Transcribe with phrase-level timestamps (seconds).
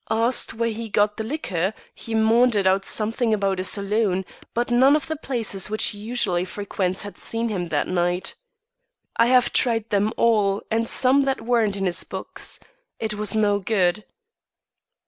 [0.09, 4.95] Asked where he got the liquor, he maundered out something about a saloon; but none
[4.95, 8.33] of the places which he usually frequents had seen him that night.
[9.17, 12.59] I have tried them all and some that weren't in his books.
[12.99, 14.05] It was no good."